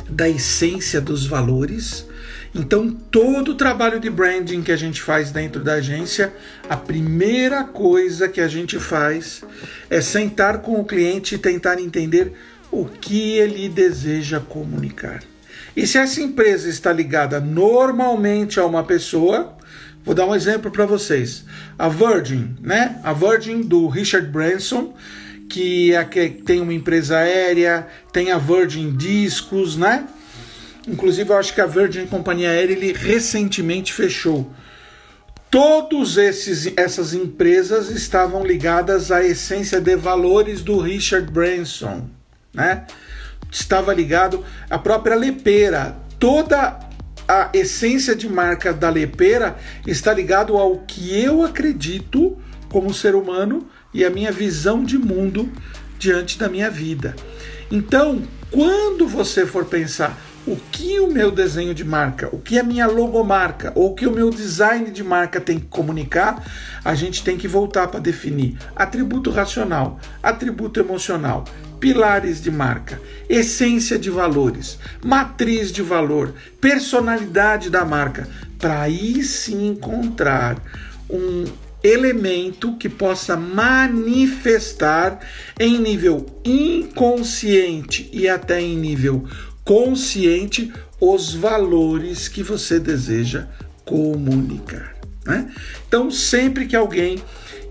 da 0.09 0.29
essência 0.29 1.01
dos 1.01 1.27
valores? 1.27 2.07
Então, 2.55 2.91
todo 2.91 3.53
o 3.53 3.55
trabalho 3.55 4.01
de 4.01 4.11
branding 4.11 4.63
que 4.63 4.73
a 4.73 4.77
gente 4.77 5.01
faz 5.01 5.31
dentro 5.31 5.63
da 5.63 5.75
agência, 5.75 6.33
a 6.69 6.77
primeira 6.77 7.63
coisa 7.63 8.29
que 8.29 8.41
a 8.41 8.49
gente 8.49 8.79
faz 8.79 9.43
é 9.89 10.01
sentar 10.01 10.59
com 10.59 10.81
o 10.81 10.85
cliente 10.85 11.37
e 11.37 11.39
tentar 11.39 11.81
entender 11.81 12.33
o 12.71 12.85
que 12.85 13.39
ele 13.39 13.69
deseja 13.69 14.41
comunicar. 14.41 15.23
E 15.77 15.87
se 15.87 15.99
essa 15.99 16.21
empresa 16.21 16.69
está 16.69 16.93
ligada 16.93 17.41
normalmente 17.41 18.59
a 18.59 18.67
uma 18.67 18.83
pessoa, 18.83 19.57
vou 20.05 20.15
dar 20.15 20.27
um 20.27 20.35
exemplo 20.35 20.71
para 20.71 20.87
vocês. 20.87 21.45
A 21.79 21.89
Virgin, 21.89 22.57
né? 22.61 23.01
A 23.05 23.13
Virgin 23.13 23.63
do 23.63 23.87
Richard 23.87 24.27
Branson, 24.29 24.93
que, 25.51 25.93
tem 26.47 26.61
uma 26.61 26.73
empresa 26.73 27.19
aérea, 27.19 27.87
tem 28.13 28.31
a 28.31 28.39
Virgin 28.39 28.97
Discos, 28.97 29.77
né? 29.77 30.07
Inclusive, 30.87 31.31
eu 31.31 31.37
acho 31.37 31.53
que 31.53 31.61
a 31.61 31.67
Virgin 31.67 32.07
Companhia 32.07 32.51
Aérea 32.51 32.73
ele 32.73 32.93
recentemente 32.93 33.93
fechou. 33.93 34.51
Todas 35.51 36.17
essas 36.17 37.13
empresas 37.13 37.91
estavam 37.91 38.47
ligadas 38.47 39.11
à 39.11 39.23
essência 39.23 39.81
de 39.81 39.97
valores 39.97 40.63
do 40.63 40.79
Richard 40.79 41.31
Branson, 41.31 42.09
né? 42.55 42.87
Estava 43.51 43.93
ligado 43.93 44.45
à 44.71 44.79
própria 44.79 45.17
Lepeira. 45.17 45.97
Toda 46.21 46.79
a 47.27 47.51
essência 47.53 48.15
de 48.15 48.29
marca 48.29 48.73
da 48.73 48.89
Lepeira 48.89 49.57
está 49.87 50.15
ligado 50.15 50.57
ao 50.57 50.79
que 50.79 51.21
eu 51.21 51.45
acredito 51.45 52.39
como 52.69 52.95
ser 52.95 53.17
humano 53.17 53.69
e 53.93 54.05
a 54.05 54.11
minha 54.11 54.33
visão 54.33 54.85
de 54.85 54.99
mundo 54.99 55.51
diante 55.99 56.39
da 56.39 56.49
minha 56.49 56.71
vida. 56.71 57.15
Então, 57.71 58.23
quando 58.51 59.07
você 59.07 59.47
for 59.47 59.65
pensar 59.65 60.19
o 60.47 60.57
que 60.73 60.99
o 60.99 61.13
meu 61.13 61.31
desenho 61.31 61.75
de 61.75 61.85
marca, 61.85 62.29
o 62.33 62.39
que 62.39 62.59
a 62.59 62.65
minha 62.65 62.87
logomarca 62.87 63.73
ou 63.75 63.91
o 63.93 63.95
que 63.95 64.07
o 64.07 64.13
meu 64.13 64.31
design 64.31 64.91
de 64.91 65.05
marca 65.05 65.41
tem 65.41 65.61
que 65.61 65.67
comunicar, 65.67 66.43
a 66.85 66.95
gente 66.95 67.23
tem 67.23 67.37
que 67.37 67.47
voltar 67.47 67.89
para 67.89 68.01
definir 68.01 68.57
atributo 68.75 69.31
racional, 69.31 70.01
atributo 70.23 70.81
emocional, 70.81 71.45
pilares 71.79 72.43
de 72.43 72.51
marca, 72.51 73.01
essência 73.29 73.99
de 73.99 74.11
valores, 74.11 74.79
matriz 75.05 75.71
de 75.71 75.83
valor, 75.83 76.35
personalidade 76.61 77.71
da 77.71 77.85
marca, 77.85 78.29
para 78.59 78.83
aí 78.83 79.23
sim 79.23 79.69
encontrar 79.69 80.57
um 81.09 81.45
elemento 81.83 82.77
que 82.77 82.89
possa 82.89 83.37
manifestar 83.37 85.21
em 85.59 85.79
nível 85.79 86.27
inconsciente 86.45 88.09
e 88.13 88.29
até 88.29 88.61
em 88.61 88.77
nível 88.77 89.27
consciente 89.65 90.73
os 91.01 91.33
valores 91.33 92.29
que 92.29 92.43
você 92.43 92.79
deseja 92.79 93.47
comunicar. 93.85 94.97
Né? 95.25 95.51
Então, 95.87 96.11
sempre 96.11 96.67
que 96.67 96.77
alguém 96.77 97.23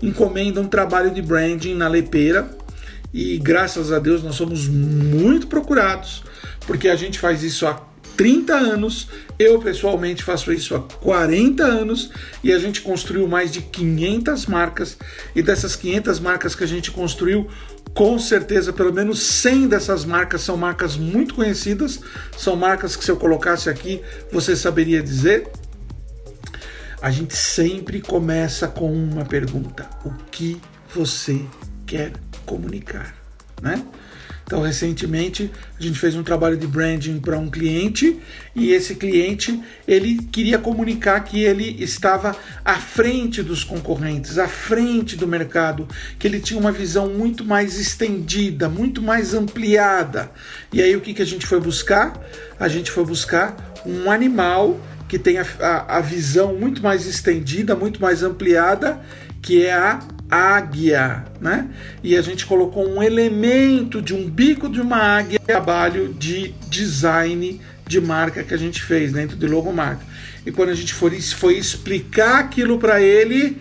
encomenda 0.02 0.60
um 0.60 0.66
trabalho 0.66 1.10
de 1.10 1.20
branding 1.20 1.74
na 1.74 1.88
Lepeira, 1.88 2.48
e 3.12 3.38
graças 3.38 3.92
a 3.92 3.98
Deus 3.98 4.22
nós 4.22 4.36
somos 4.36 4.68
muito 4.68 5.46
procurados, 5.46 6.22
porque 6.66 6.88
a 6.88 6.96
gente 6.96 7.18
faz 7.18 7.42
isso 7.42 7.66
há 7.66 7.89
30 8.20 8.54
anos, 8.54 9.08
eu 9.38 9.58
pessoalmente 9.60 10.22
faço 10.22 10.52
isso 10.52 10.74
há 10.74 10.80
40 10.80 11.64
anos 11.64 12.10
e 12.44 12.52
a 12.52 12.58
gente 12.58 12.82
construiu 12.82 13.26
mais 13.26 13.50
de 13.50 13.62
500 13.62 14.44
marcas 14.44 14.98
e 15.34 15.42
dessas 15.42 15.74
500 15.74 16.20
marcas 16.20 16.54
que 16.54 16.62
a 16.62 16.66
gente 16.66 16.90
construiu, 16.90 17.48
com 17.94 18.18
certeza 18.18 18.74
pelo 18.74 18.92
menos 18.92 19.20
100 19.22 19.68
dessas 19.68 20.04
marcas 20.04 20.42
são 20.42 20.54
marcas 20.54 20.98
muito 20.98 21.34
conhecidas, 21.34 21.98
são 22.36 22.54
marcas 22.56 22.94
que 22.94 23.02
se 23.02 23.10
eu 23.10 23.16
colocasse 23.16 23.70
aqui, 23.70 24.02
você 24.30 24.54
saberia 24.54 25.02
dizer. 25.02 25.48
A 27.00 27.10
gente 27.10 27.34
sempre 27.34 28.02
começa 28.02 28.68
com 28.68 28.92
uma 28.92 29.24
pergunta: 29.24 29.88
o 30.04 30.12
que 30.30 30.60
você 30.94 31.40
quer 31.86 32.12
comunicar, 32.44 33.16
né? 33.62 33.82
Então, 34.50 34.62
recentemente, 34.62 35.48
a 35.78 35.80
gente 35.80 35.96
fez 35.96 36.16
um 36.16 36.24
trabalho 36.24 36.56
de 36.56 36.66
branding 36.66 37.20
para 37.20 37.38
um 37.38 37.48
cliente 37.48 38.18
e 38.52 38.72
esse 38.72 38.96
cliente 38.96 39.62
ele 39.86 40.20
queria 40.24 40.58
comunicar 40.58 41.20
que 41.20 41.44
ele 41.44 41.80
estava 41.80 42.34
à 42.64 42.74
frente 42.74 43.44
dos 43.44 43.62
concorrentes, 43.62 44.38
à 44.38 44.48
frente 44.48 45.14
do 45.14 45.24
mercado, 45.24 45.86
que 46.18 46.26
ele 46.26 46.40
tinha 46.40 46.58
uma 46.58 46.72
visão 46.72 47.10
muito 47.10 47.44
mais 47.44 47.78
estendida, 47.78 48.68
muito 48.68 49.00
mais 49.00 49.34
ampliada. 49.34 50.32
E 50.72 50.82
aí, 50.82 50.96
o 50.96 51.00
que, 51.00 51.14
que 51.14 51.22
a 51.22 51.26
gente 51.26 51.46
foi 51.46 51.60
buscar? 51.60 52.20
A 52.58 52.66
gente 52.66 52.90
foi 52.90 53.04
buscar 53.04 53.54
um 53.86 54.10
animal 54.10 54.80
que 55.06 55.16
tem 55.16 55.38
a, 55.38 55.46
a, 55.60 55.98
a 55.98 56.00
visão 56.00 56.54
muito 56.54 56.82
mais 56.82 57.06
estendida, 57.06 57.76
muito 57.76 58.02
mais 58.02 58.24
ampliada, 58.24 59.00
que 59.40 59.64
é 59.64 59.72
a 59.72 60.00
águia, 60.30 61.24
né? 61.40 61.68
E 62.02 62.16
a 62.16 62.22
gente 62.22 62.46
colocou 62.46 62.88
um 62.88 63.02
elemento 63.02 64.00
de 64.00 64.14
um 64.14 64.28
bico 64.28 64.68
de 64.68 64.80
uma 64.80 64.96
águia, 64.96 65.40
trabalho 65.40 66.14
de 66.14 66.54
design 66.68 67.60
de 67.86 68.00
marca 68.00 68.44
que 68.44 68.54
a 68.54 68.56
gente 68.56 68.82
fez 68.82 69.12
dentro 69.12 69.36
de 69.36 69.46
logomarca. 69.46 70.04
E 70.46 70.52
quando 70.52 70.68
a 70.68 70.74
gente 70.74 70.94
foi, 70.94 71.20
foi 71.20 71.56
explicar 71.58 72.38
aquilo 72.38 72.78
para 72.78 73.02
ele, 73.02 73.60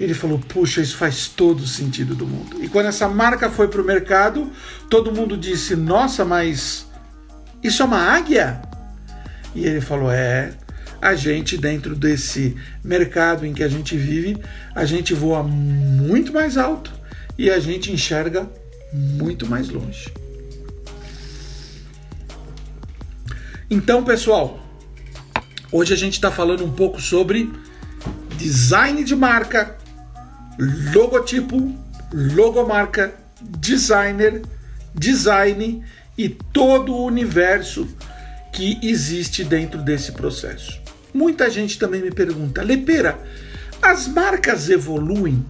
ele 0.00 0.14
falou: 0.14 0.38
Puxa, 0.38 0.80
isso 0.80 0.96
faz 0.96 1.26
todo 1.26 1.60
o 1.60 1.66
sentido 1.66 2.14
do 2.14 2.26
mundo. 2.26 2.62
E 2.62 2.68
quando 2.68 2.86
essa 2.86 3.08
marca 3.08 3.50
foi 3.50 3.68
para 3.68 3.82
o 3.82 3.84
mercado, 3.84 4.50
todo 4.88 5.12
mundo 5.12 5.36
disse: 5.36 5.74
Nossa, 5.74 6.24
mas 6.24 6.86
isso 7.62 7.82
é 7.82 7.84
uma 7.84 8.00
águia? 8.00 8.62
E 9.54 9.66
ele 9.66 9.80
falou: 9.80 10.10
É 10.10 10.52
a 11.00 11.14
gente, 11.14 11.56
dentro 11.56 11.94
desse 11.94 12.56
mercado 12.82 13.46
em 13.46 13.52
que 13.52 13.62
a 13.62 13.68
gente 13.68 13.96
vive, 13.96 14.36
a 14.74 14.84
gente 14.84 15.14
voa 15.14 15.42
muito 15.42 16.32
mais 16.32 16.56
alto 16.56 16.92
e 17.36 17.50
a 17.50 17.58
gente 17.58 17.92
enxerga 17.92 18.48
muito 18.92 19.46
mais 19.46 19.68
longe. 19.68 20.12
Então, 23.70 24.02
pessoal, 24.02 24.66
hoje 25.70 25.92
a 25.92 25.96
gente 25.96 26.14
está 26.14 26.30
falando 26.30 26.64
um 26.64 26.72
pouco 26.72 27.00
sobre 27.00 27.52
design 28.36 29.04
de 29.04 29.14
marca, 29.14 29.76
logotipo, 30.92 31.74
logomarca, 32.12 33.14
designer, 33.40 34.42
design 34.94 35.84
e 36.16 36.28
todo 36.28 36.94
o 36.94 37.04
universo 37.04 37.86
que 38.52 38.78
existe 38.82 39.44
dentro 39.44 39.82
desse 39.82 40.12
processo. 40.12 40.80
Muita 41.12 41.50
gente 41.50 41.78
também 41.78 42.02
me 42.02 42.10
pergunta, 42.10 42.62
Lepera, 42.62 43.18
as 43.80 44.06
marcas 44.06 44.68
evoluem? 44.68 45.44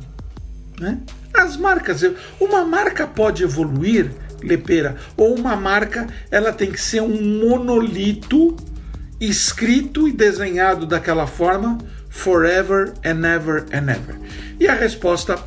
Né? 0.78 0.98
As 1.34 1.56
marcas, 1.56 2.02
uma 2.40 2.64
marca 2.64 3.06
pode 3.06 3.42
evoluir, 3.42 4.11
Lepera, 4.42 4.96
ou 5.16 5.34
uma 5.34 5.56
marca 5.56 6.06
ela 6.30 6.52
tem 6.52 6.70
que 6.70 6.80
ser 6.80 7.02
um 7.02 7.40
monolito 7.40 8.56
escrito 9.20 10.06
e 10.06 10.12
desenhado 10.12 10.87
daquela 10.87 11.26
forma 11.26 11.78
forever 12.08 12.92
and 13.04 13.26
ever 13.26 13.64
and 13.72 13.90
ever? 13.90 14.18
E 14.61 14.68
a 14.68 14.74
resposta 14.74 15.38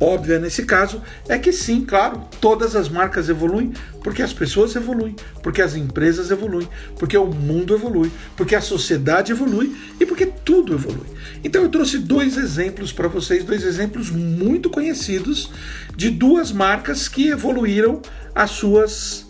óbvia 0.00 0.38
nesse 0.38 0.64
caso 0.64 1.02
é 1.28 1.38
que 1.38 1.52
sim, 1.52 1.84
claro, 1.84 2.22
todas 2.40 2.76
as 2.76 2.88
marcas 2.88 3.28
evoluem 3.28 3.72
porque 4.02 4.22
as 4.22 4.32
pessoas 4.32 4.74
evoluem, 4.74 5.14
porque 5.42 5.60
as 5.60 5.74
empresas 5.74 6.30
evoluem, 6.30 6.68
porque 6.98 7.16
o 7.16 7.26
mundo 7.26 7.74
evolui, 7.74 8.10
porque 8.36 8.54
a 8.54 8.60
sociedade 8.60 9.32
evolui 9.32 9.76
e 10.00 10.06
porque 10.06 10.26
tudo 10.26 10.74
evolui. 10.74 11.06
Então 11.42 11.62
eu 11.62 11.68
trouxe 11.68 11.98
dois 11.98 12.36
exemplos 12.36 12.92
para 12.92 13.08
vocês, 13.08 13.44
dois 13.44 13.64
exemplos 13.64 14.10
muito 14.10 14.70
conhecidos 14.70 15.50
de 15.96 16.10
duas 16.10 16.52
marcas 16.52 17.08
que 17.08 17.28
evoluíram 17.28 18.00
as 18.34 18.50
suas 18.52 19.26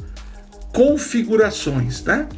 configurações, 0.72 2.04
né? 2.04 2.28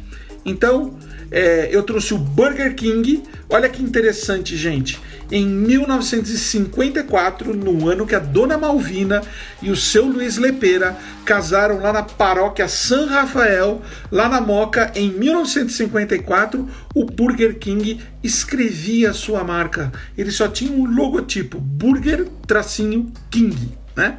Então, 0.45 0.95
é, 1.31 1.69
eu 1.71 1.81
trouxe 1.83 2.13
o 2.13 2.17
Burger 2.17 2.75
King. 2.75 3.23
Olha 3.49 3.69
que 3.69 3.81
interessante, 3.81 4.57
gente. 4.57 4.99
Em 5.31 5.47
1954, 5.47 7.53
no 7.53 7.87
ano 7.87 8.05
que 8.05 8.13
a 8.13 8.19
Dona 8.19 8.57
Malvina 8.57 9.21
e 9.61 9.71
o 9.71 9.77
seu 9.77 10.05
Luiz 10.05 10.35
Lepera 10.37 10.97
casaram 11.23 11.79
lá 11.79 11.93
na 11.93 12.03
paróquia 12.03 12.67
San 12.67 13.05
Rafael, 13.05 13.81
lá 14.11 14.27
na 14.27 14.41
Moca, 14.41 14.91
em 14.93 15.09
1954, 15.09 16.67
o 16.93 17.05
Burger 17.05 17.57
King 17.57 18.01
escrevia 18.21 19.13
sua 19.13 19.41
marca. 19.41 19.89
Ele 20.17 20.31
só 20.31 20.49
tinha 20.49 20.73
um 20.73 20.83
logotipo, 20.83 21.61
Burger 21.61 22.27
Tracinho 22.45 23.09
King. 23.29 23.79
Né? 23.95 24.17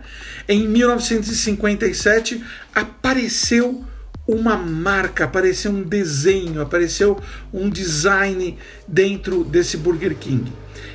Em 0.49 0.67
1957 0.67 2.43
apareceu 2.75 3.85
uma 4.27 4.57
marca, 4.57 5.25
apareceu 5.25 5.71
um 5.73 5.83
desenho, 5.83 6.63
apareceu 6.63 7.19
um 7.53 7.69
design 7.69 8.57
dentro 8.87 9.45
desse 9.45 9.77
Burger 9.77 10.17
King. 10.17 10.51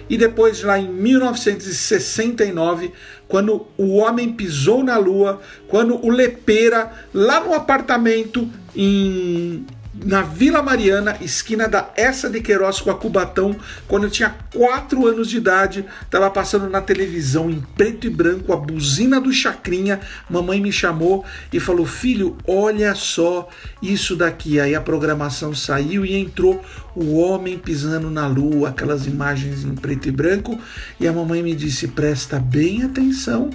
E 0.10 0.18
depois, 0.18 0.64
lá 0.64 0.80
em 0.80 0.88
1969, 0.88 2.94
quando 3.28 3.68
o 3.78 3.98
homem 3.98 4.32
pisou 4.32 4.82
na 4.84 4.98
lua, 4.98 5.42
quando 5.68 6.04
o 6.04 6.10
Lepera, 6.10 6.92
lá 7.14 7.40
no 7.42 7.54
apartamento 7.54 8.50
em 8.74 9.64
na 10.04 10.22
Vila 10.22 10.62
Mariana, 10.62 11.18
esquina 11.22 11.68
da 11.68 11.92
Essa 11.96 12.30
de 12.30 12.42
Queiroz 12.42 12.80
com 12.80 12.92
a 12.92 12.96
Cubatão, 12.96 13.56
quando 13.88 14.04
eu 14.04 14.10
tinha 14.10 14.36
4 14.54 15.08
anos 15.08 15.30
de 15.30 15.38
idade, 15.38 15.86
estava 16.02 16.30
passando 16.30 16.70
na 16.70 16.82
televisão 16.82 17.50
em 17.50 17.62
preto 17.76 18.08
e 18.08 18.10
branco 18.10 18.54
a 18.54 18.58
buzina 18.58 19.20
do 19.20 19.32
Chacrinha. 19.32 20.00
Mamãe 20.30 20.62
me 20.62 20.72
chamou 20.72 21.26
e 21.52 21.60
falou: 21.60 21.86
Filho, 21.86 22.38
olha 22.48 22.94
só 22.96 23.50
isso 23.82 24.16
daqui. 24.16 24.60
Aí 24.60 24.76
a 24.76 24.82
programação 24.82 25.54
saiu 25.54 26.06
e 26.06 26.16
entrou 26.16 26.64
o 26.96 27.18
homem 27.18 27.58
pisando 27.58 28.10
na 28.10 28.28
lua, 28.28 28.70
aquelas 28.70 29.08
imagens 29.08 29.64
em 29.64 29.76
preto 29.76 30.08
e 30.08 30.12
branco. 30.12 30.60
E 31.00 31.08
a 31.08 31.14
mamãe 31.14 31.42
me 31.42 31.56
disse: 31.56 31.88
Presta 31.88 32.40
bem 32.40 32.84
atenção, 32.84 33.50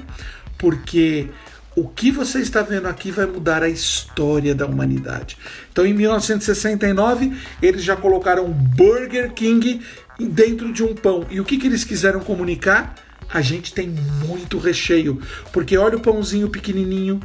porque 0.59 1.29
o 1.75 1.89
que 1.89 2.11
você 2.11 2.41
está 2.41 2.63
vendo 2.63 2.87
aqui 2.87 3.11
vai 3.11 3.27
mudar 3.27 3.63
a 3.63 3.69
história 3.69 4.55
da 4.55 4.67
humanidade. 4.67 5.37
Então, 5.73 5.87
em 5.87 5.95
1969, 5.95 7.33
eles 7.63 7.83
já 7.83 7.97
colocaram 7.97 8.49
Burger 8.49 9.33
King 9.33 9.81
dentro 10.19 10.73
de 10.73 10.83
um 10.83 10.95
pão. 10.95 11.27
E 11.31 11.41
o 11.41 11.45
que, 11.45 11.57
que 11.57 11.67
eles 11.67 11.85
quiseram 11.85 12.21
comunicar? 12.21 12.95
A 13.33 13.41
gente 13.41 13.73
tem 13.73 13.89
muito 13.89 14.59
recheio, 14.59 15.21
porque 15.53 15.77
olha 15.79 15.97
o 15.97 16.01
pãozinho 16.01 16.51
pequenininho, 16.51 17.21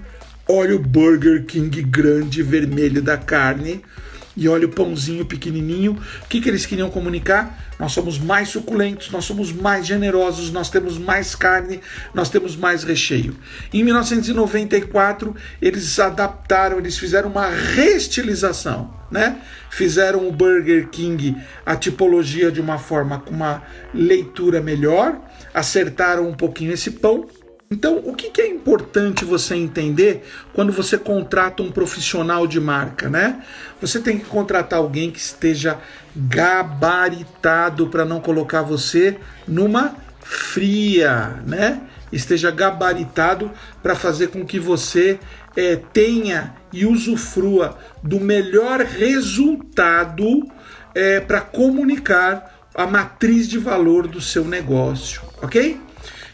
olha 0.48 0.76
o 0.76 0.80
Burger 0.80 1.46
King 1.46 1.82
grande 1.82 2.42
vermelho 2.42 3.02
da 3.02 3.18
carne 3.18 3.84
e 4.38 4.48
olha 4.48 4.68
o 4.68 4.70
pãozinho 4.70 5.26
pequenininho. 5.26 5.98
O 6.24 6.28
que, 6.28 6.40
que 6.40 6.48
eles 6.48 6.66
queriam 6.66 6.90
comunicar? 6.92 7.68
Nós 7.80 7.92
somos 7.92 8.20
mais 8.20 8.50
suculentos, 8.50 9.10
nós 9.10 9.26
somos 9.26 9.52
mais 9.52 9.86
generosos, 9.86 10.52
nós 10.52 10.70
temos 10.70 10.98
mais 10.98 11.36
carne, 11.36 11.82
nós 12.14 12.30
temos 12.30 12.56
mais 12.56 12.84
recheio. 12.84 13.36
Em 13.74 13.84
1994, 13.84 15.36
eles 15.62 16.00
adaptaram, 16.00 16.78
eles 16.78 16.98
fizeram 16.98 17.30
uma 17.30 17.48
reestilização, 17.48 18.94
né? 19.12 19.42
Fizeram 19.72 20.28
o 20.28 20.32
Burger 20.32 20.88
King 20.90 21.36
a 21.66 21.76
tipologia 21.76 22.52
de 22.52 22.62
uma 22.62 22.78
forma 22.78 23.20
com 23.20 23.32
uma 23.32 23.64
leitura 23.94 24.62
melhor, 24.62 25.20
acertaram 25.54 26.30
um 26.30 26.34
pouquinho 26.34 26.74
esse 26.74 26.92
pão 26.92 27.28
então, 27.70 27.98
o 28.06 28.16
que, 28.16 28.42
é 28.42 28.48
importante 28.48 29.26
você 29.26 29.54
entender 29.54 30.24
quando 30.54 30.72
você 30.72 30.98
contrata 30.98 31.62
um 31.62 31.70
profissional 31.70 32.48
de 32.48 32.62
marca, 32.62 33.10
né? 33.10 33.44
Você 33.80 34.00
tem 34.00 34.18
que 34.18 34.26
contratar 34.26 34.80
alguém 34.80 35.12
que 35.12 35.20
esteja 35.20 35.78
gabaritado 36.16 37.88
para 37.88 38.04
não 38.04 38.20
colocar 38.20 38.62
você 38.62 39.18
numa 39.48 39.96
fria, 40.20 41.42
né? 41.46 41.82
Esteja 42.12 42.50
gabaritado 42.50 43.52
para 43.84 43.96
fazer 43.96 44.28
com 44.28 44.46
que 44.46 44.60
você 44.60 45.20
é, 45.56 45.76
tenha 45.76 46.56
e 46.72 46.86
usufrua 46.86 47.78
do 48.02 48.20
melhor 48.20 48.82
resultado 48.82 50.48
é, 50.96 51.20
para 51.20 51.42
comunicar 51.42 52.70
a 52.74 52.86
matriz 52.86 53.48
de 53.48 53.58
valor 53.58 54.08
do 54.08 54.22
seu 54.22 54.46
negócio, 54.46 55.22
ok? 55.42 55.82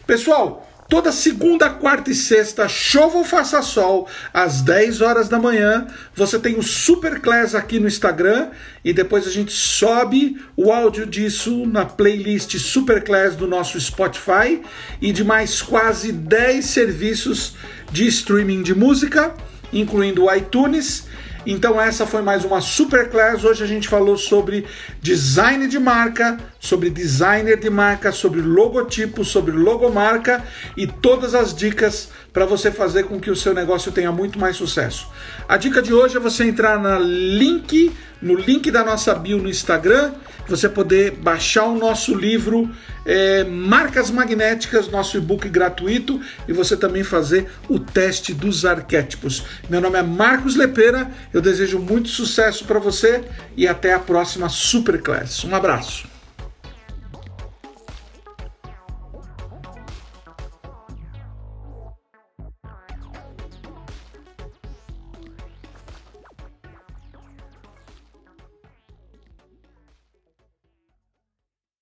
Pessoal, 0.06 0.68
Toda 0.94 1.10
segunda, 1.10 1.68
quarta 1.70 2.12
e 2.12 2.14
sexta, 2.14 2.68
chova 2.68 3.18
ou 3.18 3.24
faça 3.24 3.60
sol, 3.62 4.08
às 4.32 4.60
10 4.60 5.00
horas 5.00 5.28
da 5.28 5.40
manhã, 5.40 5.88
você 6.14 6.38
tem 6.38 6.54
o 6.56 6.62
Super 6.62 7.20
Class 7.20 7.52
aqui 7.52 7.80
no 7.80 7.88
Instagram 7.88 8.50
e 8.84 8.92
depois 8.92 9.26
a 9.26 9.30
gente 9.32 9.50
sobe 9.50 10.40
o 10.56 10.70
áudio 10.70 11.04
disso 11.04 11.66
na 11.66 11.84
playlist 11.84 12.56
Super 12.58 13.02
Class 13.02 13.34
do 13.34 13.48
nosso 13.48 13.78
Spotify 13.80 14.62
e 15.02 15.10
de 15.10 15.24
mais 15.24 15.60
quase 15.60 16.12
10 16.12 16.64
serviços 16.64 17.56
de 17.90 18.06
streaming 18.06 18.62
de 18.62 18.72
música, 18.72 19.34
incluindo 19.72 20.26
o 20.26 20.32
iTunes 20.32 21.08
então 21.46 21.80
essa 21.80 22.06
foi 22.06 22.22
mais 22.22 22.44
uma 22.44 22.60
Super 22.60 23.10
Class. 23.10 23.44
Hoje 23.44 23.62
a 23.62 23.66
gente 23.66 23.88
falou 23.88 24.16
sobre 24.16 24.64
design 25.00 25.66
de 25.68 25.78
marca, 25.78 26.38
sobre 26.58 26.88
designer 26.88 27.58
de 27.58 27.68
marca, 27.68 28.12
sobre 28.12 28.40
logotipo, 28.40 29.24
sobre 29.24 29.52
logomarca 29.52 30.42
e 30.76 30.86
todas 30.86 31.34
as 31.34 31.54
dicas 31.54 32.08
para 32.32 32.46
você 32.46 32.70
fazer 32.70 33.04
com 33.04 33.20
que 33.20 33.30
o 33.30 33.36
seu 33.36 33.52
negócio 33.52 33.92
tenha 33.92 34.10
muito 34.10 34.38
mais 34.38 34.56
sucesso. 34.56 35.08
A 35.48 35.56
dica 35.56 35.82
de 35.82 35.92
hoje 35.92 36.16
é 36.16 36.20
você 36.20 36.44
entrar 36.44 36.78
na 36.78 36.98
link, 36.98 37.92
no 38.24 38.34
link 38.34 38.70
da 38.70 38.82
nossa 38.82 39.14
bio 39.14 39.38
no 39.38 39.48
Instagram, 39.48 40.12
você 40.48 40.68
poder 40.68 41.12
baixar 41.12 41.64
o 41.64 41.78
nosso 41.78 42.14
livro 42.14 42.70
é, 43.04 43.44
Marcas 43.44 44.10
Magnéticas, 44.10 44.88
nosso 44.88 45.18
e-book 45.18 45.48
gratuito, 45.48 46.20
e 46.48 46.52
você 46.52 46.76
também 46.76 47.04
fazer 47.04 47.50
o 47.68 47.78
teste 47.78 48.32
dos 48.32 48.64
arquétipos. 48.64 49.44
Meu 49.68 49.80
nome 49.80 49.98
é 49.98 50.02
Marcos 50.02 50.56
Lepera, 50.56 51.10
eu 51.32 51.40
desejo 51.40 51.78
muito 51.78 52.08
sucesso 52.08 52.64
para 52.64 52.78
você 52.78 53.22
e 53.56 53.68
até 53.68 53.92
a 53.92 53.98
próxima 53.98 54.48
Superclass. 54.48 55.44
Um 55.44 55.54
abraço. 55.54 56.13